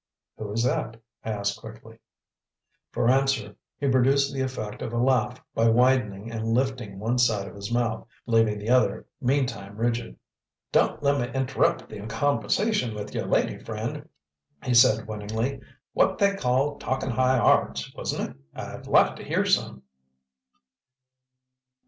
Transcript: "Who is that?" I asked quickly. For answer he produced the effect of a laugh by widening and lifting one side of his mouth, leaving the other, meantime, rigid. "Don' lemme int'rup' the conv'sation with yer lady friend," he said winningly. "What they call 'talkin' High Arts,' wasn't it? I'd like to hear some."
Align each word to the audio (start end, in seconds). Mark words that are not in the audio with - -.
"Who 0.39 0.51
is 0.53 0.63
that?" 0.63 0.99
I 1.23 1.29
asked 1.29 1.59
quickly. 1.61 1.99
For 2.91 3.07
answer 3.07 3.55
he 3.77 3.87
produced 3.87 4.33
the 4.33 4.41
effect 4.41 4.81
of 4.81 4.93
a 4.93 4.97
laugh 4.97 5.39
by 5.53 5.69
widening 5.69 6.31
and 6.31 6.43
lifting 6.55 6.97
one 6.97 7.19
side 7.19 7.47
of 7.47 7.53
his 7.53 7.71
mouth, 7.71 8.07
leaving 8.25 8.57
the 8.57 8.71
other, 8.71 9.05
meantime, 9.21 9.77
rigid. 9.77 10.17
"Don' 10.71 10.97
lemme 11.01 11.31
int'rup' 11.35 11.87
the 11.87 11.97
conv'sation 11.99 12.95
with 12.95 13.13
yer 13.13 13.27
lady 13.27 13.59
friend," 13.59 14.09
he 14.63 14.73
said 14.73 15.05
winningly. 15.07 15.59
"What 15.93 16.17
they 16.17 16.35
call 16.35 16.79
'talkin' 16.79 17.11
High 17.11 17.37
Arts,' 17.37 17.93
wasn't 17.93 18.31
it? 18.31 18.37
I'd 18.55 18.87
like 18.87 19.15
to 19.17 19.23
hear 19.23 19.45
some." 19.45 19.83